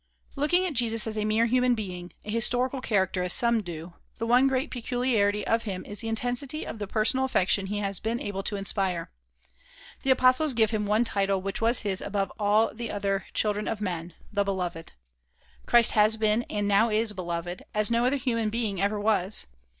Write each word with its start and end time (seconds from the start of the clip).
Looking 0.35 0.65
at 0.65 0.73
Jesus 0.73 1.05
as 1.05 1.15
a 1.15 1.25
mere 1.25 1.45
human 1.45 1.75
being, 1.75 2.11
a 2.25 2.31
historical 2.31 2.81
character, 2.81 3.21
as 3.21 3.33
some 3.33 3.61
do, 3.61 3.93
the 4.17 4.25
one 4.25 4.47
great 4.47 4.71
peculiarity 4.71 5.45
of 5.45 5.65
him 5.65 5.85
is 5.85 5.99
the 5.99 6.07
intensity 6.07 6.65
of 6.65 6.79
the 6.79 6.87
personal 6.87 7.23
affection 7.23 7.67
he 7.67 7.77
has 7.77 7.99
been 7.99 8.19
able 8.19 8.41
to 8.41 8.55
inspire. 8.55 9.11
The 10.01 10.09
Apostles 10.09 10.55
give 10.55 10.71
him 10.71 10.87
one 10.87 11.03
title 11.03 11.39
which 11.39 11.61
was 11.61 11.81
his 11.81 12.01
above 12.01 12.31
all 12.39 12.73
the 12.73 12.89
other 12.89 13.27
children 13.35 13.67
of 13.67 13.79
men, 13.79 14.15
"THE 14.33 14.43
BELOVED." 14.43 14.91
Christ 15.67 15.91
has 15.91 16.17
been 16.17 16.45
and 16.49 16.67
now 16.67 16.89
is 16.89 17.13
beloved, 17.13 17.63
as 17.75 17.91
no 17.91 18.03
other 18.03 18.17
human 18.17 18.49
being 18.49 18.81
ever 18.81 18.99
was. 18.99 19.45